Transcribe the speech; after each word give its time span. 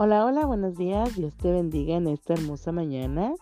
Hola, 0.00 0.24
hola, 0.24 0.46
buenos 0.46 0.76
días. 0.76 1.16
Dios 1.16 1.34
te 1.34 1.50
bendiga 1.50 1.96
en 1.96 2.06
esta 2.06 2.34
hermosa 2.34 2.70
mañana. 2.70 3.34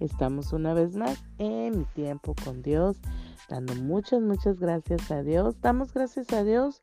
Estamos 0.00 0.54
una 0.54 0.72
vez 0.72 0.96
más 0.96 1.22
en 1.36 1.80
mi 1.80 1.84
tiempo 1.84 2.34
con 2.42 2.62
Dios, 2.62 2.96
dando 3.50 3.74
muchas, 3.74 4.22
muchas 4.22 4.58
gracias 4.58 5.10
a 5.10 5.22
Dios. 5.22 5.60
Damos 5.60 5.92
gracias 5.92 6.32
a 6.32 6.44
Dios 6.44 6.82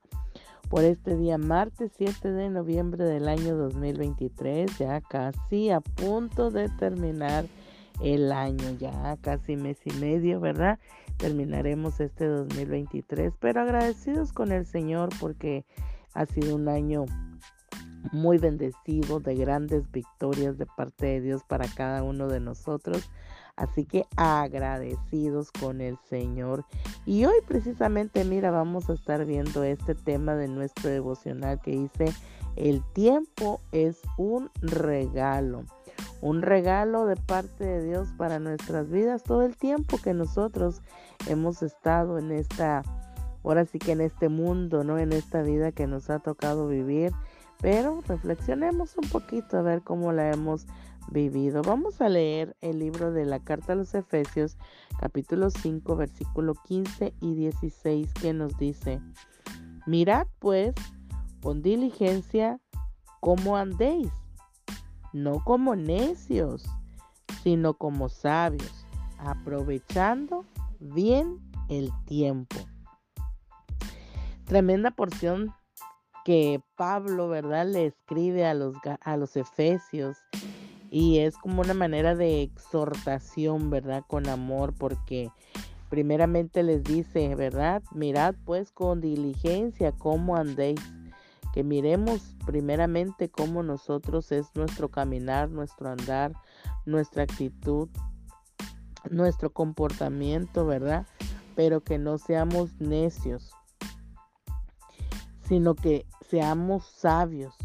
por 0.69 0.83
este 0.83 1.17
día 1.17 1.39
martes 1.39 1.91
7 1.97 2.33
de 2.33 2.51
noviembre 2.51 3.03
del 3.03 3.27
año 3.27 3.55
2023, 3.55 4.77
ya 4.77 5.01
casi 5.01 5.71
a 5.71 5.81
punto 5.81 6.51
de 6.51 6.69
terminar 6.69 7.45
el 8.03 8.31
año, 8.31 8.77
ya 8.77 9.17
casi 9.21 9.55
mes 9.55 9.79
y 9.85 9.93
medio, 9.93 10.39
¿verdad? 10.39 10.77
Terminaremos 11.17 11.99
este 11.99 12.27
2023, 12.27 13.33
pero 13.39 13.61
agradecidos 13.61 14.33
con 14.33 14.51
el 14.51 14.67
Señor 14.67 15.09
porque 15.19 15.65
ha 16.13 16.27
sido 16.27 16.55
un 16.55 16.69
año 16.69 17.05
muy 18.11 18.37
bendecido 18.37 19.19
de 19.19 19.35
grandes 19.35 19.91
victorias 19.91 20.57
de 20.57 20.65
parte 20.65 21.05
de 21.05 21.21
Dios 21.21 21.43
para 21.43 21.67
cada 21.67 22.03
uno 22.03 22.27
de 22.27 22.39
nosotros. 22.39 23.09
Así 23.55 23.85
que 23.85 24.05
agradecidos 24.17 25.51
con 25.51 25.79
el 25.79 25.97
Señor. 26.09 26.65
Y 27.05 27.25
hoy 27.25 27.37
precisamente, 27.47 28.25
mira, 28.25 28.51
vamos 28.51 28.89
a 28.89 28.93
estar 28.93 29.25
viendo 29.25 29.63
este 29.63 29.95
tema 29.95 30.35
de 30.35 30.49
nuestro 30.49 30.89
devocional 30.89 31.61
que 31.61 31.71
dice, 31.71 32.13
el 32.57 32.83
tiempo 32.93 33.61
es 33.71 34.01
un 34.17 34.49
regalo. 34.61 35.63
Un 36.21 36.41
regalo 36.41 37.05
de 37.05 37.15
parte 37.15 37.63
de 37.63 37.83
Dios 37.83 38.09
para 38.17 38.39
nuestras 38.39 38.89
vidas. 38.89 39.23
Todo 39.23 39.43
el 39.43 39.55
tiempo 39.55 39.99
que 40.03 40.13
nosotros 40.13 40.81
hemos 41.27 41.63
estado 41.63 42.17
en 42.17 42.31
esta, 42.31 42.83
ahora 43.43 43.65
sí 43.65 43.79
que 43.79 43.93
en 43.93 44.01
este 44.01 44.27
mundo, 44.27 44.83
¿no? 44.83 44.97
En 44.97 45.13
esta 45.13 45.43
vida 45.43 45.71
que 45.71 45.87
nos 45.87 46.09
ha 46.09 46.19
tocado 46.19 46.67
vivir 46.67 47.13
pero 47.61 48.01
reflexionemos 48.07 48.97
un 48.97 49.09
poquito 49.09 49.57
a 49.57 49.61
ver 49.61 49.81
cómo 49.81 50.11
la 50.11 50.31
hemos 50.31 50.67
vivido. 51.09 51.61
Vamos 51.61 52.01
a 52.01 52.09
leer 52.09 52.55
el 52.61 52.79
libro 52.79 53.11
de 53.11 53.25
la 53.25 53.39
carta 53.39 53.73
a 53.73 53.75
los 53.75 53.93
Efesios, 53.93 54.57
capítulo 54.99 55.49
5, 55.49 55.95
versículo 55.95 56.53
15 56.53 57.13
y 57.21 57.35
16, 57.35 58.13
que 58.13 58.33
nos 58.33 58.57
dice, 58.57 59.01
mirad 59.85 60.27
pues 60.39 60.73
con 61.41 61.61
diligencia 61.61 62.59
cómo 63.19 63.57
andéis, 63.57 64.11
no 65.13 65.43
como 65.43 65.75
necios, 65.75 66.65
sino 67.43 67.75
como 67.75 68.09
sabios, 68.09 68.85
aprovechando 69.17 70.45
bien 70.79 71.39
el 71.69 71.91
tiempo. 72.05 72.57
Tremenda 74.45 74.91
porción 74.91 75.53
que 76.25 76.59
Pablo, 76.75 77.29
¿verdad? 77.29 77.67
Le 77.67 77.85
escribe 77.85 78.47
a 78.47 78.55
los, 78.55 78.75
a 79.01 79.15
los 79.15 79.37
efesios 79.37 80.17
y 80.89 81.19
es 81.19 81.37
como 81.37 81.61
una 81.61 81.75
manera 81.75 82.15
de 82.15 82.41
exhortación, 82.41 83.69
¿verdad? 83.69 84.03
Con 84.07 84.27
amor, 84.27 84.73
porque 84.73 85.29
primeramente 85.89 86.63
les 86.63 86.83
dice, 86.83 87.35
¿verdad? 87.35 87.83
Mirad 87.91 88.33
pues 88.43 88.71
con 88.71 89.01
diligencia 89.01 89.91
cómo 89.91 90.35
andéis, 90.35 90.81
que 91.53 91.63
miremos 91.63 92.35
primeramente 92.43 93.29
cómo 93.29 93.61
nosotros 93.61 94.31
es 94.31 94.47
nuestro 94.55 94.89
caminar, 94.89 95.51
nuestro 95.51 95.89
andar, 95.89 96.33
nuestra 96.85 97.21
actitud, 97.23 97.87
nuestro 99.11 99.51
comportamiento, 99.51 100.65
¿verdad? 100.65 101.05
Pero 101.55 101.81
que 101.81 101.99
no 101.99 102.17
seamos 102.17 102.81
necios, 102.81 103.51
sino 105.47 105.75
que 105.75 106.07
seamos 106.35 106.83
sabios 106.83 107.55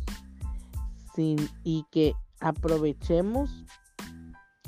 sin, 1.12 1.36
y 1.64 1.84
que 1.90 2.14
aprovechemos 2.38 3.50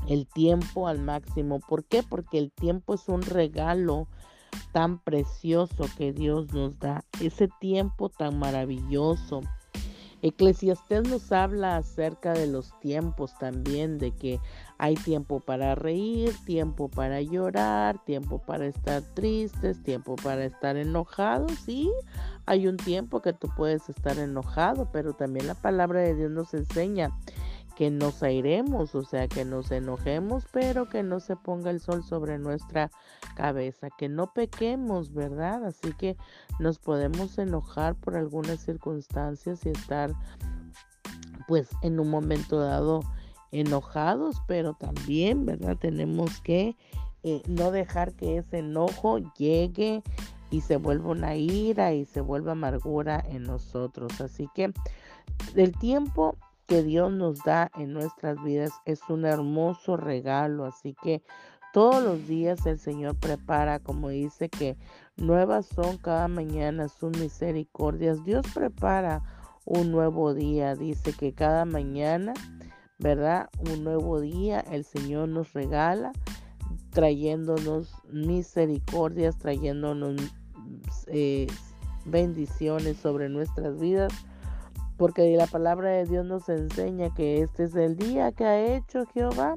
el 0.08 0.26
tiempo 0.26 0.88
al 0.88 0.98
máximo. 0.98 1.60
¿Por 1.60 1.84
qué? 1.84 2.02
Porque 2.02 2.38
el 2.38 2.50
tiempo 2.50 2.94
es 2.94 3.08
un 3.08 3.22
regalo 3.22 4.08
tan 4.72 4.98
precioso 4.98 5.84
que 5.96 6.12
Dios 6.12 6.52
nos 6.52 6.80
da. 6.80 7.04
Ese 7.20 7.48
tiempo 7.60 8.08
tan 8.08 8.40
maravilloso 8.40 9.42
Eclesiastés 10.22 11.08
nos 11.08 11.32
habla 11.32 11.76
acerca 11.76 12.32
de 12.32 12.46
los 12.46 12.78
tiempos 12.78 13.36
también, 13.38 13.98
de 13.98 14.12
que 14.12 14.40
hay 14.78 14.94
tiempo 14.94 15.40
para 15.40 15.74
reír, 15.74 16.32
tiempo 16.46 16.88
para 16.88 17.20
llorar, 17.20 18.02
tiempo 18.04 18.38
para 18.38 18.66
estar 18.66 19.02
tristes, 19.14 19.82
tiempo 19.82 20.14
para 20.16 20.44
estar 20.44 20.76
enojados. 20.76 21.52
Sí, 21.64 21.90
hay 22.46 22.68
un 22.68 22.76
tiempo 22.76 23.20
que 23.20 23.32
tú 23.32 23.48
puedes 23.56 23.88
estar 23.88 24.16
enojado, 24.18 24.88
pero 24.92 25.12
también 25.12 25.48
la 25.48 25.54
palabra 25.54 26.00
de 26.00 26.14
Dios 26.14 26.30
nos 26.30 26.54
enseña 26.54 27.10
que 27.76 27.90
nos 27.90 28.22
airemos, 28.22 28.94
o 28.94 29.02
sea, 29.02 29.28
que 29.28 29.44
nos 29.44 29.70
enojemos, 29.70 30.44
pero 30.52 30.88
que 30.88 31.02
no 31.02 31.20
se 31.20 31.36
ponga 31.36 31.70
el 31.70 31.80
sol 31.80 32.02
sobre 32.04 32.38
nuestra 32.38 32.90
cabeza, 33.34 33.88
que 33.90 34.08
no 34.08 34.32
pequemos, 34.32 35.12
¿verdad? 35.12 35.64
Así 35.64 35.92
que 35.94 36.16
nos 36.58 36.78
podemos 36.78 37.38
enojar 37.38 37.94
por 37.94 38.16
algunas 38.16 38.60
circunstancias 38.60 39.64
y 39.66 39.70
estar 39.70 40.12
pues 41.48 41.68
en 41.82 41.98
un 42.00 42.08
momento 42.08 42.58
dado 42.58 43.00
enojados, 43.50 44.42
pero 44.46 44.74
también, 44.74 45.44
¿verdad? 45.44 45.76
Tenemos 45.78 46.40
que 46.40 46.76
eh, 47.22 47.42
no 47.46 47.70
dejar 47.70 48.14
que 48.14 48.38
ese 48.38 48.58
enojo 48.58 49.18
llegue 49.36 50.02
y 50.50 50.60
se 50.60 50.76
vuelva 50.76 51.10
una 51.10 51.34
ira 51.36 51.92
y 51.92 52.04
se 52.04 52.20
vuelva 52.20 52.52
amargura 52.52 53.22
en 53.28 53.44
nosotros. 53.44 54.20
Así 54.20 54.48
que 54.54 54.72
el 55.54 55.72
tiempo 55.78 56.36
que 56.66 56.82
Dios 56.82 57.12
nos 57.12 57.42
da 57.44 57.70
en 57.76 57.92
nuestras 57.92 58.42
vidas 58.42 58.72
es 58.84 59.00
un 59.08 59.24
hermoso 59.24 59.96
regalo, 59.96 60.64
así 60.64 60.94
que 61.02 61.22
todos 61.72 62.02
los 62.02 62.26
días 62.26 62.66
el 62.66 62.78
Señor 62.78 63.16
prepara, 63.16 63.78
como 63.78 64.10
dice 64.10 64.48
que 64.48 64.76
nuevas 65.16 65.66
son 65.66 65.96
cada 65.96 66.28
mañana 66.28 66.88
sus 66.88 67.16
misericordias. 67.18 68.24
Dios 68.24 68.44
prepara 68.52 69.22
un 69.64 69.90
nuevo 69.90 70.34
día, 70.34 70.74
dice 70.74 71.12
que 71.12 71.32
cada 71.32 71.64
mañana, 71.64 72.34
¿verdad? 72.98 73.48
Un 73.70 73.84
nuevo 73.84 74.20
día 74.20 74.60
el 74.60 74.84
Señor 74.84 75.28
nos 75.28 75.52
regala 75.54 76.12
trayéndonos 76.90 77.94
misericordias, 78.10 79.38
trayéndonos 79.38 80.16
eh, 81.06 81.46
bendiciones 82.04 82.98
sobre 82.98 83.28
nuestras 83.28 83.78
vidas 83.80 84.12
porque 85.02 85.36
la 85.36 85.48
palabra 85.48 85.90
de 85.90 86.04
Dios 86.04 86.24
nos 86.24 86.48
enseña 86.48 87.12
que 87.12 87.42
este 87.42 87.64
es 87.64 87.74
el 87.74 87.96
día 87.96 88.30
que 88.30 88.44
ha 88.44 88.76
hecho 88.76 89.04
Jehová. 89.06 89.56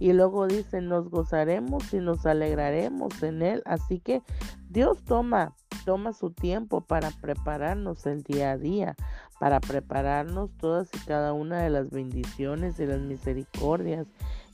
Y 0.00 0.12
luego 0.12 0.48
dice, 0.48 0.80
nos 0.80 1.08
gozaremos 1.08 1.94
y 1.94 1.98
nos 1.98 2.26
alegraremos 2.26 3.22
en 3.22 3.40
él. 3.40 3.62
Así 3.66 4.00
que 4.00 4.20
Dios 4.68 5.04
toma, 5.04 5.54
toma 5.84 6.12
su 6.12 6.32
tiempo 6.32 6.80
para 6.80 7.12
prepararnos 7.20 8.04
el 8.06 8.24
día 8.24 8.50
a 8.50 8.58
día, 8.58 8.96
para 9.38 9.60
prepararnos 9.60 10.50
todas 10.58 10.88
y 10.92 10.98
cada 11.06 11.34
una 11.34 11.62
de 11.62 11.70
las 11.70 11.90
bendiciones 11.90 12.80
y 12.80 12.86
las 12.86 12.98
misericordias 12.98 14.08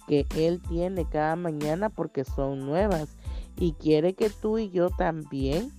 que 0.06 0.26
Él 0.36 0.60
tiene 0.60 1.08
cada 1.08 1.36
mañana 1.36 1.88
porque 1.88 2.24
son 2.24 2.66
nuevas. 2.66 3.16
Y 3.56 3.72
quiere 3.72 4.12
que 4.12 4.28
tú 4.28 4.58
y 4.58 4.68
yo 4.68 4.90
también, 4.90 5.72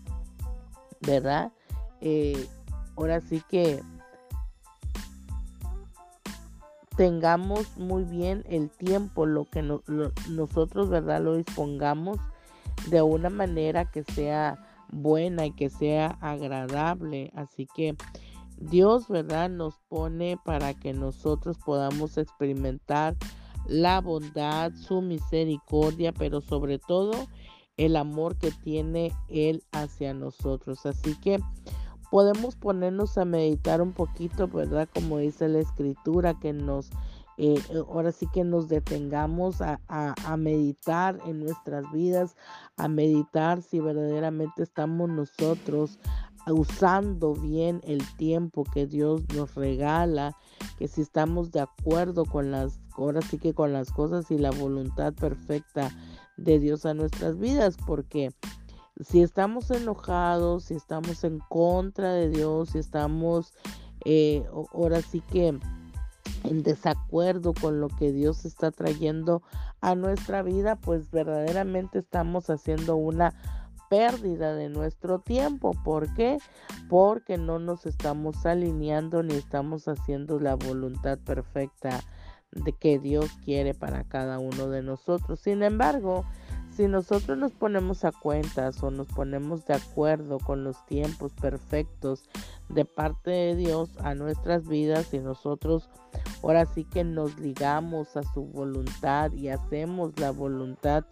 ¿verdad? 1.01 1.51
Eh, 2.01 2.47
ahora 2.95 3.21
sí 3.21 3.43
que 3.47 3.83
tengamos 6.97 7.77
muy 7.77 8.03
bien 8.03 8.43
el 8.49 8.69
tiempo, 8.69 9.25
lo 9.25 9.45
que 9.45 9.61
nosotros, 9.61 10.89
¿verdad? 10.89 11.21
Lo 11.21 11.37
dispongamos 11.37 12.17
de 12.89 13.03
una 13.03 13.29
manera 13.29 13.85
que 13.85 14.03
sea 14.03 14.57
buena 14.89 15.45
y 15.45 15.51
que 15.51 15.69
sea 15.69 16.17
agradable. 16.21 17.31
Así 17.35 17.67
que 17.75 17.95
Dios, 18.57 19.07
¿verdad? 19.07 19.49
Nos 19.49 19.75
pone 19.87 20.39
para 20.43 20.73
que 20.73 20.93
nosotros 20.93 21.57
podamos 21.63 22.17
experimentar 22.17 23.15
la 23.67 24.01
bondad, 24.01 24.73
su 24.73 25.01
misericordia, 25.01 26.11
pero 26.13 26.41
sobre 26.41 26.79
todo 26.79 27.11
el 27.77 27.95
amor 27.95 28.37
que 28.37 28.49
tiene 28.49 29.13
Él 29.29 29.63
hacia 29.71 30.15
nosotros. 30.15 30.83
Así 30.87 31.15
que 31.19 31.39
podemos 32.11 32.55
ponernos 32.55 33.17
a 33.17 33.25
meditar 33.25 33.81
un 33.81 33.93
poquito, 33.93 34.47
¿verdad? 34.47 34.87
Como 34.93 35.17
dice 35.17 35.47
la 35.47 35.59
escritura, 35.59 36.39
que 36.39 36.53
nos, 36.53 36.89
eh, 37.37 37.61
ahora 37.89 38.11
sí 38.11 38.27
que 38.33 38.43
nos 38.43 38.67
detengamos 38.67 39.61
a, 39.61 39.79
a, 39.87 40.37
meditar 40.37 41.19
en 41.25 41.39
nuestras 41.39 41.91
vidas, 41.91 42.35
a 42.77 42.87
meditar 42.87 43.61
si 43.61 43.79
verdaderamente 43.79 44.63
estamos 44.63 45.09
nosotros 45.09 45.99
usando 46.51 47.33
bien 47.33 47.81
el 47.83 48.01
tiempo 48.15 48.63
que 48.63 48.87
Dios 48.87 49.21
nos 49.35 49.55
regala, 49.55 50.35
que 50.77 50.87
si 50.87 51.01
estamos 51.01 51.51
de 51.51 51.61
acuerdo 51.61 52.25
con 52.25 52.51
las, 52.51 52.79
ahora 52.93 53.21
sí 53.21 53.37
que 53.37 53.53
con 53.53 53.73
las 53.73 53.91
cosas 53.91 54.31
y 54.31 54.37
la 54.37 54.51
voluntad 54.51 55.13
perfecta 55.13 55.91
de 56.37 56.59
Dios 56.59 56.85
a 56.85 56.93
nuestras 56.93 57.37
vidas, 57.37 57.75
porque 57.85 58.31
si 59.01 59.21
estamos 59.21 59.69
enojados, 59.71 60.65
si 60.65 60.75
estamos 60.75 61.23
en 61.23 61.39
contra 61.39 62.13
de 62.13 62.29
Dios, 62.29 62.69
si 62.69 62.79
estamos 62.79 63.53
eh, 64.05 64.45
ahora 64.73 65.01
sí 65.01 65.21
que 65.21 65.59
en 66.43 66.63
desacuerdo 66.63 67.53
con 67.53 67.79
lo 67.79 67.89
que 67.89 68.11
Dios 68.11 68.45
está 68.45 68.71
trayendo 68.71 69.41
a 69.81 69.95
nuestra 69.95 70.43
vida, 70.43 70.75
pues 70.75 71.11
verdaderamente 71.11 71.99
estamos 71.99 72.49
haciendo 72.49 72.95
una 72.95 73.33
pérdida 73.89 74.53
de 74.55 74.69
nuestro 74.69 75.19
tiempo. 75.19 75.71
¿Por 75.83 76.13
qué? 76.13 76.37
Porque 76.89 77.37
no 77.37 77.59
nos 77.59 77.85
estamos 77.85 78.45
alineando 78.45 79.23
ni 79.23 79.35
estamos 79.35 79.87
haciendo 79.87 80.39
la 80.39 80.55
voluntad 80.55 81.17
perfecta 81.19 82.01
de 82.51 82.73
que 82.73 82.99
Dios 82.99 83.29
quiere 83.43 83.73
para 83.73 84.03
cada 84.03 84.39
uno 84.39 84.67
de 84.69 84.81
nosotros. 84.81 85.39
Sin 85.39 85.63
embargo, 85.63 86.25
si 86.77 86.87
nosotros 86.87 87.39
nos 87.39 87.53
ponemos 87.53 88.05
a 88.05 88.11
cuentas 88.11 88.83
o 88.83 88.91
nos 88.91 89.07
ponemos 89.07 89.65
de 89.65 89.73
acuerdo 89.73 90.37
con 90.37 90.63
los 90.63 90.85
tiempos 90.85 91.33
perfectos 91.33 92.29
de 92.69 92.85
parte 92.85 93.31
de 93.31 93.55
Dios 93.55 93.89
a 94.03 94.13
nuestras 94.13 94.67
vidas 94.67 95.11
y 95.11 95.17
nosotros 95.17 95.89
ahora 96.43 96.67
sí 96.67 96.83
que 96.83 97.03
nos 97.03 97.39
ligamos 97.39 98.15
a 98.15 98.21
su 98.21 98.45
voluntad 98.45 99.31
y 99.31 99.49
hacemos 99.49 100.11
la 100.19 100.29
voluntad 100.29 101.03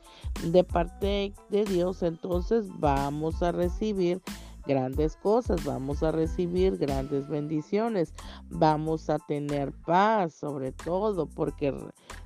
de 0.44 0.64
parte 0.64 1.34
de 1.50 1.66
Dios, 1.66 2.04
entonces 2.04 2.68
vamos 2.78 3.42
a 3.42 3.52
recibir 3.52 4.22
grandes 4.68 5.16
cosas, 5.16 5.64
vamos 5.66 6.04
a 6.04 6.12
recibir 6.12 6.78
grandes 6.78 7.28
bendiciones, 7.28 8.14
vamos 8.52 9.10
a 9.10 9.18
tener 9.18 9.72
paz 9.84 10.36
sobre 10.36 10.74
todo, 10.74 11.26
porque 11.26 11.74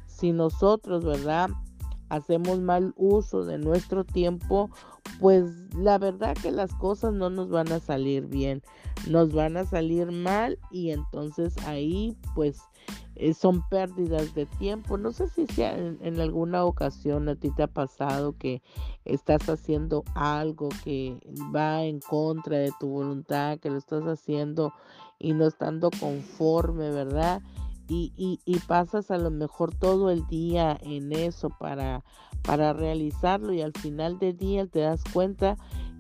si 0.08 0.34
nosotros, 0.34 1.06
¿verdad? 1.06 1.50
Hacemos 2.10 2.60
mal 2.60 2.94
uso 2.98 3.46
de 3.46 3.58
nuestro 3.58 4.04
tiempo, 4.04 4.70
pues 5.20 5.46
la 5.76 5.98
verdad 5.98 6.36
que 6.36 6.52
las 6.52 6.74
cosas 6.74 7.14
no 7.14 7.30
nos 7.30 7.50
van 7.50 7.72
a 7.72 7.80
salir 7.80 8.28
bien, 8.28 8.62
nos 9.08 9.34
van 9.34 9.58
a 9.58 9.66
salir 9.66 10.12
mal 10.12 10.58
y 10.72 10.92
entonces 10.92 11.56
ahí 11.66 12.18
pues 12.36 12.60
eh, 13.16 13.34
son 13.34 13.68
pérdidas 13.68 14.34
de 14.34 14.46
tiempo. 14.46 14.98
No 14.98 15.12
sé 15.12 15.28
si 15.28 15.46
sea 15.48 15.78
en, 15.78 16.20
alguna 16.22 16.64
ocasión 16.64 17.28
a 17.28 17.36
ti 17.36 17.52
te 17.52 17.64
ha 17.64 17.68
pasado 17.68 18.38
que 18.38 18.62
estás 19.04 19.50
haciendo 19.50 20.06
algo 20.16 20.70
que 20.86 21.20
va 21.54 21.84
en 21.84 22.00
contra 22.00 22.58
de 22.58 22.72
tu 22.80 22.88
voluntad, 22.88 23.60
que 23.60 23.70
lo 23.70 23.78
estás 23.78 24.04
haciendo 24.04 24.74
y 25.20 25.34
no 25.34 25.48
estando 25.48 25.92
conforme, 26.00 26.92
¿verdad? 26.92 27.42
Y, 27.90 28.60
pasas 28.68 29.10
a 29.10 29.18
lo 29.18 29.32
mejor 29.32 29.74
todo 29.74 30.12
el 30.12 30.28
día 30.28 30.78
en 30.82 31.12
eso 31.12 31.50
para, 31.60 32.04
para 32.44 32.74
realizarlo 32.74 33.52
y 33.52 33.62
al 33.62 33.74
final 33.74 34.20
del 34.20 34.38
día 34.38 34.68
te 34.68 34.82
das 34.82 35.04
cuenta 35.12 35.58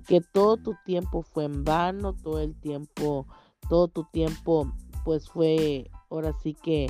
que 0.07 0.21
todo 0.21 0.57
tu 0.57 0.75
tiempo 0.85 1.23
fue 1.23 1.45
en 1.45 1.63
vano, 1.63 2.13
todo 2.13 2.39
el 2.39 2.55
tiempo, 2.55 3.25
todo 3.69 3.87
tu 3.87 4.03
tiempo 4.05 4.71
pues 5.03 5.29
fue 5.29 5.89
ahora 6.09 6.33
sí 6.43 6.53
que 6.53 6.87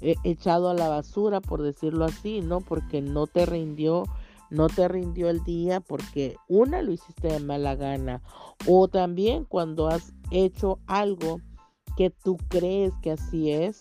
eh, 0.00 0.14
echado 0.24 0.70
a 0.70 0.74
la 0.74 0.88
basura 0.88 1.40
por 1.40 1.62
decirlo 1.62 2.06
así, 2.06 2.40
¿no? 2.40 2.60
Porque 2.60 3.02
no 3.02 3.26
te 3.26 3.44
rindió, 3.44 4.04
no 4.50 4.68
te 4.68 4.88
rindió 4.88 5.28
el 5.28 5.44
día 5.44 5.80
porque 5.80 6.36
una 6.48 6.80
lo 6.80 6.92
hiciste 6.92 7.28
de 7.28 7.40
mala 7.40 7.74
gana 7.74 8.22
o 8.66 8.88
también 8.88 9.44
cuando 9.44 9.88
has 9.88 10.14
hecho 10.30 10.78
algo 10.86 11.40
que 11.98 12.10
tú 12.10 12.36
crees 12.48 12.92
que 13.02 13.10
así 13.10 13.50
es, 13.50 13.80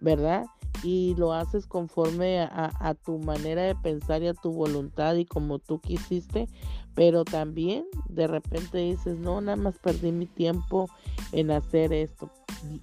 ¿verdad? 0.00 0.46
Y 0.82 1.14
lo 1.16 1.32
haces 1.32 1.66
conforme 1.66 2.40
a, 2.40 2.94
tu 3.04 3.18
manera 3.18 3.62
de 3.62 3.74
pensar 3.74 4.22
y 4.22 4.28
a 4.28 4.34
tu 4.34 4.52
voluntad 4.52 5.14
y 5.16 5.26
como 5.26 5.58
tú 5.58 5.80
quisiste, 5.80 6.48
pero 6.94 7.24
también 7.24 7.84
de 8.08 8.26
repente 8.26 8.78
dices, 8.78 9.18
no, 9.18 9.40
nada 9.40 9.56
más 9.56 9.78
perdí 9.78 10.12
mi 10.12 10.26
tiempo 10.26 10.88
en 11.32 11.50
hacer 11.50 11.92
esto. 11.92 12.30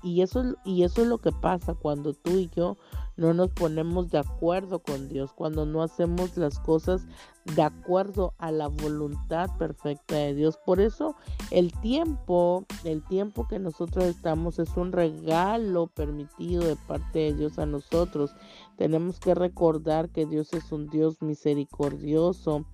Y 0.03 0.21
eso, 0.21 0.55
y 0.65 0.83
eso 0.83 1.01
es 1.01 1.07
lo 1.07 1.19
que 1.19 1.31
pasa 1.31 1.73
cuando 1.73 2.13
tú 2.13 2.31
y 2.37 2.49
yo 2.55 2.77
no 3.15 3.33
nos 3.33 3.49
ponemos 3.49 4.09
de 4.11 4.19
acuerdo 4.19 4.79
con 4.79 5.09
Dios, 5.09 5.33
cuando 5.33 5.65
no 5.65 5.81
hacemos 5.81 6.37
las 6.37 6.59
cosas 6.59 7.05
de 7.55 7.61
acuerdo 7.61 8.33
a 8.37 8.51
la 8.51 8.67
voluntad 8.67 9.49
perfecta 9.57 10.15
de 10.15 10.33
Dios. 10.33 10.57
Por 10.65 10.79
eso 10.79 11.15
el 11.51 11.71
tiempo, 11.79 12.65
el 12.83 13.03
tiempo 13.03 13.47
que 13.47 13.59
nosotros 13.59 14.05
estamos 14.05 14.59
es 14.59 14.75
un 14.75 14.91
regalo 14.91 15.87
permitido 15.87 16.63
de 16.63 16.75
parte 16.75 17.19
de 17.19 17.33
Dios 17.33 17.57
a 17.59 17.65
nosotros. 17.65 18.35
Tenemos 18.77 19.19
que 19.19 19.33
recordar 19.33 20.09
que 20.09 20.25
Dios 20.25 20.53
es 20.53 20.71
un 20.71 20.87
Dios 20.87 21.21
misericordioso 21.21 22.65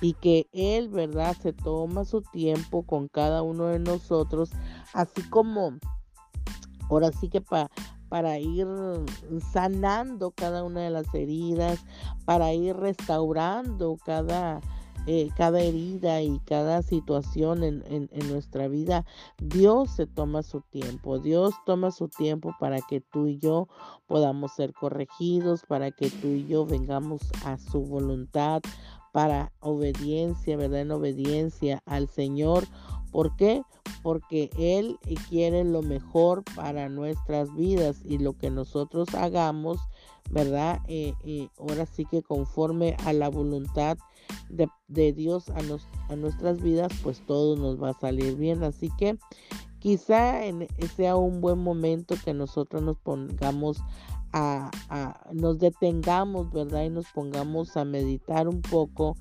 y 0.00 0.12
que 0.14 0.48
Él, 0.52 0.88
¿verdad? 0.88 1.36
Se 1.40 1.52
toma 1.52 2.04
su 2.04 2.22
tiempo 2.22 2.82
con 2.84 3.08
cada 3.08 3.42
uno 3.42 3.66
de 3.66 3.78
nosotros, 3.78 4.50
así 4.92 5.22
como 5.30 5.78
ahora 6.90 7.10
sí 7.12 7.28
que 7.28 7.40
para 7.40 7.70
para 8.08 8.38
ir 8.38 8.66
sanando 9.52 10.30
cada 10.30 10.64
una 10.64 10.82
de 10.82 10.90
las 10.90 11.12
heridas, 11.14 11.84
para 12.24 12.52
ir 12.52 12.76
restaurando 12.76 13.98
cada, 14.04 14.60
eh, 15.06 15.30
cada 15.36 15.60
herida 15.60 16.22
y 16.22 16.38
cada 16.40 16.82
situación 16.82 17.62
en, 17.62 17.82
en, 17.86 18.28
nuestra 18.30 18.68
vida. 18.68 19.04
Dios 19.38 19.90
se 19.90 20.06
toma 20.06 20.42
su 20.42 20.60
tiempo, 20.62 21.18
Dios 21.18 21.54
toma 21.66 21.90
su 21.90 22.08
tiempo 22.08 22.54
para 22.58 22.80
que 22.80 23.00
tú 23.00 23.26
y 23.26 23.38
yo 23.38 23.68
podamos 24.06 24.52
ser 24.52 24.72
corregidos, 24.72 25.62
para 25.66 25.90
que 25.90 26.10
tú 26.10 26.28
y 26.28 26.46
yo 26.46 26.66
vengamos 26.66 27.22
a 27.44 27.58
su 27.58 27.82
voluntad, 27.82 28.62
para 29.12 29.52
obediencia, 29.60 30.56
¿verdad? 30.56 30.80
En 30.80 30.92
obediencia 30.92 31.82
al 31.86 32.08
Señor. 32.08 32.64
¿Por 33.10 33.34
qué? 33.36 33.62
porque 34.02 34.50
Él 34.56 34.98
quiere 35.28 35.64
lo 35.64 35.82
mejor 35.82 36.44
para 36.54 36.88
nuestras 36.88 37.54
vidas 37.54 38.00
y 38.04 38.18
lo 38.18 38.36
que 38.36 38.50
nosotros 38.50 39.14
hagamos, 39.14 39.80
¿verdad? 40.30 40.80
Eh, 40.88 41.14
eh, 41.24 41.48
ahora 41.58 41.86
sí 41.86 42.04
que 42.04 42.22
conforme 42.22 42.96
a 43.04 43.12
la 43.12 43.28
voluntad 43.28 43.98
de, 44.48 45.12
Dios 45.12 45.50
a, 45.50 46.14
nuestras 46.14 46.62
vidas, 46.62 46.92
pues 47.02 47.24
todo 47.26 47.56
nos 47.56 47.82
va 47.82 47.90
a 47.90 48.00
salir 48.00 48.36
bien. 48.36 48.62
Así 48.62 48.90
que 48.98 49.18
quizá 49.78 50.40
sea 50.96 51.16
un 51.16 51.40
buen 51.40 51.58
momento 51.58 52.14
que 52.24 52.34
nosotros 52.34 52.82
nos 52.82 52.98
pongamos 52.98 53.78
a, 54.32 54.70
nos 55.32 55.58
detengamos, 55.58 56.50
¿verdad? 56.52 56.84
Y 56.84 56.90
nos 56.90 57.06
pongamos 57.12 57.76
a 57.76 57.84
meditar 57.84 58.48
un 58.48 58.60
poco 58.60 59.16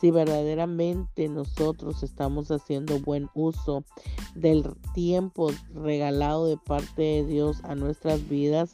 si 0.00 0.10
verdaderamente 0.10 1.28
nosotros 1.28 2.02
estamos 2.02 2.50
haciendo 2.50 2.98
buen 3.00 3.28
uso 3.34 3.84
del 4.34 4.64
tiempo 4.94 5.50
regalado 5.74 6.46
de 6.46 6.56
parte 6.56 7.02
de 7.02 7.24
Dios 7.26 7.62
a 7.64 7.74
nuestras 7.74 8.28
vidas 8.28 8.72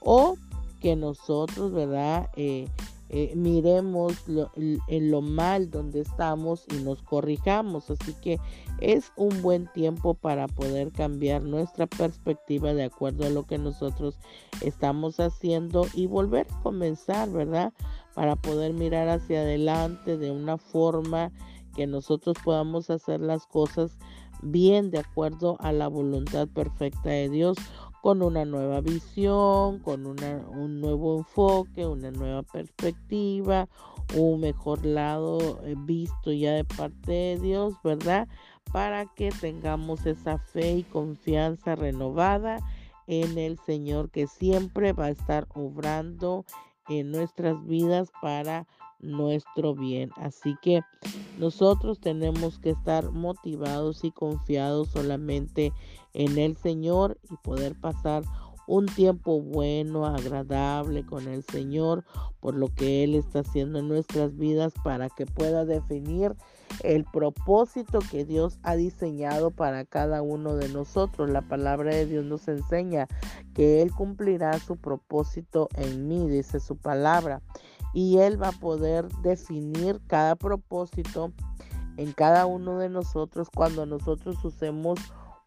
o 0.00 0.36
que 0.80 0.94
nosotros, 0.94 1.72
¿verdad? 1.72 2.30
Eh, 2.36 2.68
eh, 3.10 3.32
miremos 3.34 4.12
en 4.26 5.10
lo 5.10 5.22
mal 5.22 5.70
donde 5.70 6.00
estamos 6.00 6.66
y 6.70 6.82
nos 6.82 7.02
corrijamos. 7.02 7.90
Así 7.90 8.14
que 8.20 8.38
es 8.80 9.12
un 9.16 9.42
buen 9.42 9.66
tiempo 9.72 10.14
para 10.14 10.46
poder 10.46 10.92
cambiar 10.92 11.42
nuestra 11.42 11.86
perspectiva 11.86 12.74
de 12.74 12.84
acuerdo 12.84 13.26
a 13.26 13.30
lo 13.30 13.44
que 13.44 13.58
nosotros 13.58 14.18
estamos 14.60 15.18
haciendo 15.20 15.86
y 15.94 16.06
volver 16.06 16.46
a 16.50 16.62
comenzar, 16.62 17.30
¿verdad? 17.30 17.72
Para 18.18 18.34
poder 18.34 18.72
mirar 18.72 19.08
hacia 19.08 19.42
adelante 19.42 20.16
de 20.16 20.32
una 20.32 20.58
forma 20.58 21.30
que 21.76 21.86
nosotros 21.86 22.36
podamos 22.44 22.90
hacer 22.90 23.20
las 23.20 23.46
cosas 23.46 23.96
bien 24.42 24.90
de 24.90 24.98
acuerdo 24.98 25.56
a 25.60 25.70
la 25.70 25.86
voluntad 25.86 26.48
perfecta 26.48 27.10
de 27.10 27.28
Dios, 27.28 27.56
con 28.02 28.20
una 28.22 28.44
nueva 28.44 28.80
visión, 28.80 29.78
con 29.78 30.04
un 30.04 30.80
nuevo 30.80 31.18
enfoque, 31.18 31.86
una 31.86 32.10
nueva 32.10 32.42
perspectiva, 32.42 33.68
un 34.16 34.40
mejor 34.40 34.84
lado 34.84 35.60
eh, 35.62 35.76
visto 35.78 36.32
ya 36.32 36.54
de 36.54 36.64
parte 36.64 37.12
de 37.12 37.38
Dios, 37.38 37.74
¿verdad? 37.84 38.26
Para 38.72 39.06
que 39.14 39.30
tengamos 39.30 40.06
esa 40.06 40.38
fe 40.38 40.78
y 40.78 40.82
confianza 40.82 41.76
renovada 41.76 42.58
en 43.06 43.38
el 43.38 43.60
Señor 43.60 44.10
que 44.10 44.26
siempre 44.26 44.92
va 44.92 45.04
a 45.04 45.10
estar 45.10 45.46
obrando 45.54 46.44
en 46.88 47.10
nuestras 47.10 47.64
vidas 47.66 48.10
para 48.20 48.66
nuestro 49.00 49.74
bien. 49.74 50.10
Así 50.16 50.56
que 50.62 50.80
nosotros 51.38 52.00
tenemos 52.00 52.58
que 52.58 52.70
estar 52.70 53.10
motivados 53.10 54.04
y 54.04 54.10
confiados 54.10 54.88
solamente 54.88 55.72
en 56.14 56.38
el 56.38 56.56
Señor 56.56 57.18
y 57.30 57.36
poder 57.36 57.74
pasar 57.78 58.24
un 58.68 58.84
tiempo 58.84 59.40
bueno, 59.40 60.04
agradable 60.04 61.04
con 61.06 61.26
el 61.26 61.42
Señor 61.42 62.04
por 62.38 62.54
lo 62.54 62.68
que 62.68 63.02
Él 63.02 63.14
está 63.14 63.40
haciendo 63.40 63.78
en 63.78 63.88
nuestras 63.88 64.36
vidas 64.36 64.74
para 64.84 65.08
que 65.08 65.24
pueda 65.24 65.64
definir 65.64 66.36
el 66.82 67.04
propósito 67.04 67.98
que 68.10 68.26
Dios 68.26 68.58
ha 68.62 68.76
diseñado 68.76 69.50
para 69.50 69.86
cada 69.86 70.20
uno 70.20 70.54
de 70.54 70.68
nosotros. 70.68 71.30
La 71.30 71.40
palabra 71.40 71.94
de 71.94 72.04
Dios 72.04 72.26
nos 72.26 72.46
enseña 72.46 73.08
que 73.58 73.82
Él 73.82 73.92
cumplirá 73.92 74.56
su 74.60 74.76
propósito 74.76 75.68
en 75.74 76.06
mí, 76.06 76.28
dice 76.28 76.60
su 76.60 76.76
palabra. 76.76 77.42
Y 77.92 78.18
Él 78.18 78.40
va 78.40 78.50
a 78.50 78.52
poder 78.52 79.08
definir 79.24 80.00
cada 80.06 80.36
propósito 80.36 81.32
en 81.96 82.12
cada 82.12 82.46
uno 82.46 82.78
de 82.78 82.88
nosotros 82.88 83.48
cuando 83.52 83.84
nosotros 83.84 84.44
usemos 84.44 85.00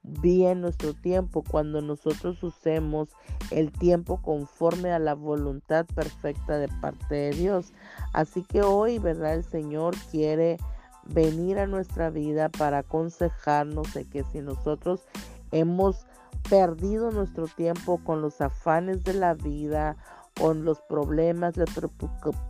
bien 0.04 0.60
nuestro 0.60 0.94
tiempo 0.94 1.42
cuando 1.50 1.80
nosotros 1.82 2.44
usemos 2.44 3.08
el 3.50 3.72
tiempo 3.72 4.22
conforme 4.22 4.92
a 4.92 5.00
la 5.00 5.14
voluntad 5.14 5.86
perfecta 5.86 6.58
de 6.58 6.68
parte 6.82 7.16
de 7.16 7.32
Dios. 7.32 7.72
Así 8.12 8.44
que 8.44 8.62
hoy, 8.62 9.00
¿verdad? 9.00 9.36
El 9.36 9.46
Señor 9.46 9.96
quiere 10.12 10.58
venir 11.06 11.60
a 11.60 11.66
nuestra 11.66 12.10
vida 12.10 12.50
para 12.50 12.80
aconsejarnos 12.80 13.94
de 13.94 14.04
que 14.04 14.26
si 14.26 14.42
nosotros 14.42 15.08
hemos 15.54 16.06
perdido 16.50 17.12
nuestro 17.12 17.48
tiempo 17.48 18.00
con 18.04 18.22
los 18.22 18.42
afanes 18.42 19.04
de 19.04 19.14
la 19.14 19.34
vida, 19.34 19.98
con 20.38 20.66
los 20.66 20.82
problemas, 20.82 21.58
las 21.58 21.70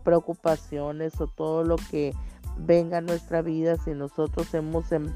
preocupaciones 0.03 1.19
o 1.19 1.27
todo 1.27 1.63
lo 1.63 1.75
que 1.75 2.13
venga 2.57 2.97
a 2.97 3.01
nuestra 3.01 3.41
vida, 3.41 3.77
si 3.77 3.91
nosotros 3.91 4.53
hemos 4.53 4.91
em, 4.91 5.13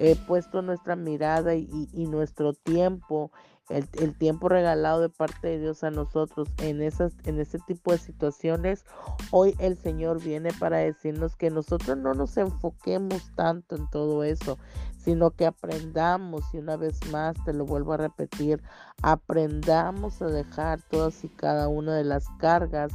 He 0.00 0.14
puesto 0.14 0.62
nuestra 0.62 0.94
mirada 0.94 1.56
y, 1.56 2.06
nuestro 2.08 2.52
tiempo, 2.52 3.32
el, 3.68 4.16
tiempo 4.16 4.48
regalado 4.48 5.00
de 5.00 5.08
parte 5.08 5.48
de 5.48 5.58
Dios 5.58 5.84
a 5.84 5.90
nosotros 5.90 6.48
en, 6.58 6.82
esas, 6.82 7.12
en 7.24 7.38
ese 7.40 7.58
tipo 7.58 7.92
de 7.92 7.98
situaciones. 7.98 8.84
Hoy 9.30 9.54
el 9.58 9.76
Señor 9.76 10.22
viene 10.22 10.52
para 10.58 10.78
decirnos 10.78 11.36
que 11.36 11.50
nosotros 11.50 11.96
no 11.98 12.14
nos 12.14 12.36
enfoquemos 12.36 13.30
tanto 13.34 13.76
en 13.76 13.88
todo 13.90 14.24
eso, 14.24 14.58
sino 14.98 15.30
que 15.30 15.46
aprendamos, 15.46 16.42
y 16.52 16.58
una 16.58 16.76
vez 16.76 16.98
más 17.10 17.36
te 17.44 17.52
lo 17.52 17.66
vuelvo 17.66 17.92
a 17.92 17.98
repetir, 17.98 18.62
aprendamos 19.02 20.22
a 20.22 20.26
dejar 20.26 20.80
todas 20.82 21.22
y 21.24 21.28
cada 21.28 21.68
una 21.68 21.94
de 21.94 22.04
las 22.04 22.26
cargas 22.38 22.92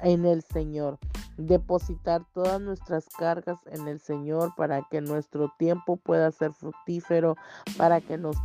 en 0.00 0.26
el 0.26 0.42
Señor 0.42 0.98
depositar 1.38 2.24
todas 2.34 2.60
nuestras 2.60 3.08
cargas 3.08 3.58
en 3.66 3.88
el 3.88 4.00
Señor 4.00 4.54
para 4.56 4.82
que 4.90 5.00
nuestro 5.00 5.52
tiempo 5.56 5.96
pueda 5.96 6.30
ser 6.32 6.52
fructífero, 6.52 7.36
para 7.76 8.00
que, 8.00 8.18
nos 8.18 8.36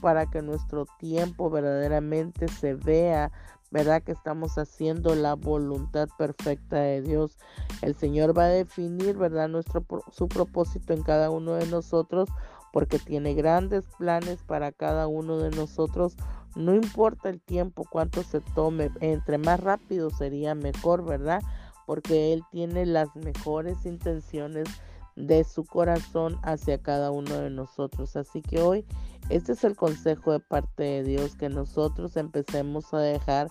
para 0.00 0.26
que 0.26 0.42
nuestro 0.42 0.86
tiempo 0.98 1.50
verdaderamente 1.50 2.48
se 2.48 2.74
vea, 2.74 3.30
¿verdad? 3.70 4.02
Que 4.02 4.12
estamos 4.12 4.58
haciendo 4.58 5.14
la 5.14 5.34
voluntad 5.34 6.08
perfecta 6.16 6.76
de 6.76 7.02
Dios. 7.02 7.36
El 7.82 7.94
Señor 7.94 8.36
va 8.36 8.44
a 8.44 8.48
definir, 8.48 9.16
¿verdad? 9.16 9.48
Nuestro, 9.48 9.84
su 10.10 10.28
propósito 10.28 10.92
en 10.92 11.02
cada 11.02 11.30
uno 11.30 11.54
de 11.54 11.66
nosotros 11.66 12.28
porque 12.72 12.98
tiene 12.98 13.34
grandes 13.34 13.84
planes 13.98 14.42
para 14.42 14.72
cada 14.72 15.06
uno 15.06 15.38
de 15.38 15.50
nosotros. 15.50 16.16
No 16.54 16.74
importa 16.74 17.28
el 17.28 17.40
tiempo, 17.40 17.84
cuánto 17.90 18.22
se 18.22 18.40
tome, 18.40 18.90
entre 19.00 19.38
más 19.38 19.60
rápido 19.60 20.10
sería 20.10 20.54
mejor, 20.54 21.04
¿verdad? 21.04 21.42
porque 21.88 22.34
Él 22.34 22.44
tiene 22.50 22.84
las 22.84 23.16
mejores 23.16 23.86
intenciones 23.86 24.68
de 25.16 25.42
su 25.42 25.64
corazón 25.64 26.38
hacia 26.42 26.76
cada 26.76 27.10
uno 27.10 27.38
de 27.38 27.48
nosotros. 27.48 28.14
Así 28.14 28.42
que 28.42 28.60
hoy 28.60 28.84
este 29.30 29.52
es 29.52 29.64
el 29.64 29.76
consejo 29.76 30.32
de 30.32 30.40
parte 30.40 30.82
de 30.82 31.02
Dios, 31.04 31.36
que 31.36 31.48
nosotros 31.48 32.16
empecemos 32.16 32.92
a 32.94 32.98
dejar 32.98 33.48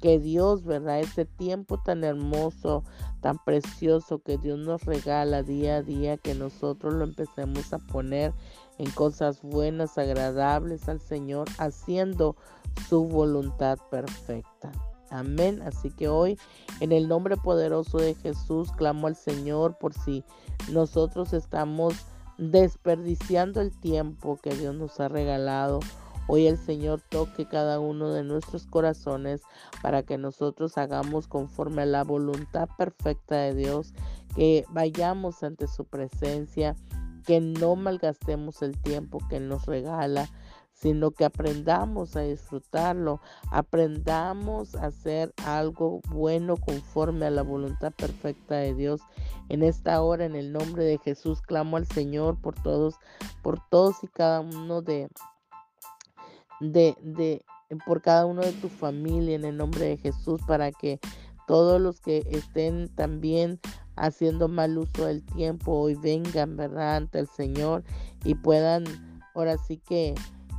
que 0.00 0.18
Dios, 0.18 0.64
¿verdad? 0.64 1.00
Ese 1.00 1.24
tiempo 1.24 1.78
tan 1.80 2.02
hermoso, 2.02 2.82
tan 3.20 3.38
precioso 3.44 4.18
que 4.18 4.36
Dios 4.36 4.58
nos 4.58 4.84
regala 4.84 5.44
día 5.44 5.76
a 5.76 5.82
día, 5.82 6.16
que 6.16 6.34
nosotros 6.34 6.94
lo 6.94 7.04
empecemos 7.04 7.72
a 7.72 7.78
poner 7.78 8.32
en 8.78 8.90
cosas 8.90 9.42
buenas, 9.42 9.96
agradables 9.96 10.88
al 10.88 11.00
Señor, 11.00 11.48
haciendo 11.58 12.36
su 12.88 13.04
voluntad 13.04 13.78
perfecta. 13.90 14.72
Amén. 15.10 15.62
Así 15.62 15.90
que 15.90 16.08
hoy, 16.08 16.38
en 16.80 16.90
el 16.90 17.06
nombre 17.06 17.36
poderoso 17.36 17.98
de 17.98 18.14
Jesús, 18.14 18.72
clamo 18.72 19.06
al 19.06 19.14
Señor 19.14 19.76
por 19.78 19.94
si 19.94 20.24
nosotros 20.70 21.32
estamos 21.32 21.94
desperdiciando 22.38 23.60
el 23.60 23.70
tiempo 23.72 24.38
que 24.42 24.54
Dios 24.54 24.74
nos 24.74 25.00
ha 25.00 25.08
regalado. 25.08 25.80
Hoy 26.28 26.46
el 26.46 26.56
Señor 26.56 27.00
toque 27.00 27.46
cada 27.46 27.80
uno 27.80 28.12
de 28.12 28.22
nuestros 28.22 28.66
corazones 28.66 29.42
para 29.82 30.02
que 30.02 30.18
nosotros 30.18 30.78
hagamos 30.78 31.26
conforme 31.26 31.82
a 31.82 31.86
la 31.86 32.04
voluntad 32.04 32.68
perfecta 32.78 33.36
de 33.36 33.54
Dios, 33.54 33.92
que 34.34 34.64
vayamos 34.70 35.42
ante 35.42 35.66
su 35.66 35.84
presencia, 35.84 36.76
que 37.26 37.40
no 37.40 37.76
malgastemos 37.76 38.62
el 38.62 38.80
tiempo 38.80 39.18
que 39.28 39.40
nos 39.40 39.66
regala, 39.66 40.28
sino 40.82 41.12
que 41.12 41.24
aprendamos 41.24 42.16
a 42.16 42.22
disfrutarlo, 42.22 43.20
aprendamos 43.52 44.74
a 44.74 44.86
hacer 44.86 45.32
algo 45.46 46.00
bueno 46.08 46.56
conforme 46.56 47.26
a 47.26 47.30
la 47.30 47.42
voluntad 47.42 47.92
perfecta 47.92 48.56
de 48.56 48.74
Dios. 48.74 49.00
En 49.48 49.62
esta 49.62 50.02
hora, 50.02 50.24
en 50.24 50.34
el 50.34 50.52
nombre 50.52 50.82
de 50.82 50.98
Jesús, 50.98 51.40
clamo 51.40 51.76
al 51.76 51.86
Señor 51.86 52.36
por 52.40 52.60
todos, 52.60 52.96
por 53.42 53.60
todos 53.70 54.02
y 54.02 54.08
cada 54.08 54.40
uno 54.40 54.82
de, 54.82 55.08
de, 56.58 56.96
de, 57.00 57.44
por 57.86 58.02
cada 58.02 58.26
uno 58.26 58.42
de 58.42 58.52
tu 58.52 58.68
familia, 58.68 59.36
en 59.36 59.44
el 59.44 59.56
nombre 59.56 59.84
de 59.84 59.98
Jesús, 59.98 60.40
para 60.48 60.72
que 60.72 60.98
todos 61.46 61.80
los 61.80 62.00
que 62.00 62.26
estén 62.28 62.88
también 62.96 63.60
haciendo 63.94 64.48
mal 64.48 64.76
uso 64.78 65.06
del 65.06 65.22
tiempo 65.22 65.74
hoy 65.74 65.94
vengan, 65.94 66.56
¿verdad?, 66.56 66.96
ante 66.96 67.20
el 67.20 67.28
Señor 67.28 67.84
y 68.24 68.34
puedan, 68.34 68.84
ahora 69.32 69.58
sí 69.58 69.76
que 69.76 70.14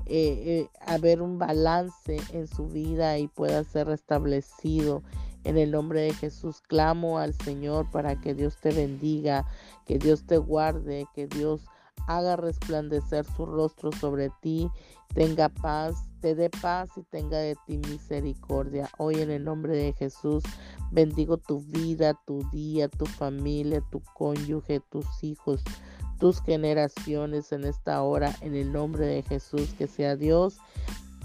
eh, 0.05 0.43
eh, 0.45 0.69
haber 0.86 1.22
un 1.22 1.39
balance 1.39 2.17
en 2.31 2.48
su 2.48 2.67
vida 2.67 3.17
y 3.17 3.27
pueda 3.27 3.63
ser 3.63 3.88
restablecido. 3.88 5.03
En 5.43 5.57
el 5.57 5.72
nombre 5.72 6.01
de 6.01 6.13
Jesús 6.13 6.62
clamo 6.62 7.19
al 7.19 7.33
Señor 7.33 7.91
para 7.91 8.19
que 8.19 8.33
Dios 8.33 8.57
te 8.62 8.72
bendiga, 8.72 9.45
que 9.86 10.00
Dios 10.00 10.25
te 10.25 10.38
guarde, 10.38 11.05
que 11.13 11.27
Dios 11.27 11.65
haga 12.07 12.36
resplandecer 12.36 13.25
su 13.25 13.45
rostro 13.45 13.91
sobre 13.91 14.29
ti, 14.41 14.69
tenga 15.13 15.50
paz, 15.50 15.95
te 16.22 16.36
dé 16.36 16.50
paz 16.50 16.89
y 16.95 17.03
tenga 17.03 17.38
de 17.38 17.55
ti 17.67 17.77
misericordia. 17.77 18.89
Hoy 18.98 19.15
en 19.15 19.31
el 19.31 19.43
nombre 19.43 19.75
de 19.75 19.93
Jesús 19.93 20.43
bendigo 20.91 21.38
tu 21.38 21.62
vida, 21.62 22.13
tu 22.25 22.39
día, 22.51 22.88
tu 22.88 23.05
familia, 23.05 23.81
tu 23.91 24.01
cónyuge, 24.13 24.79
tus 24.89 25.05
hijos, 25.24 25.63
tus 26.20 26.41
generaciones 26.41 27.51
en 27.51 27.63
esta 27.63 28.01
hora, 28.01 28.36
en 28.41 28.55
el 28.55 28.72
nombre 28.72 29.05
de 29.05 29.22
Jesús, 29.24 29.74
que 29.77 29.88
sea 29.88 30.15
Dios 30.15 30.60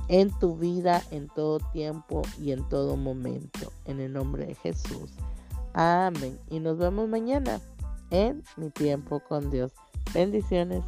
en 0.09 0.31
tu 0.39 0.57
vida 0.57 1.03
en 1.11 1.29
todo 1.29 1.61
tiempo 1.73 2.23
y 2.41 2.53
en 2.53 2.67
todo 2.69 2.97
momento, 2.97 3.73
en 3.85 4.01
el 4.01 4.13
nombre 4.13 4.47
de 4.47 4.55
Jesús. 4.55 5.11
Amén. 5.75 6.39
Y 6.51 6.61
nos 6.61 6.79
vemos 6.79 7.09
mañana 7.09 7.61
en 8.11 8.43
mi 8.57 8.71
tiempo 8.71 9.21
con 9.21 9.51
Dios. 9.51 9.73
Bendiciones. 10.15 10.83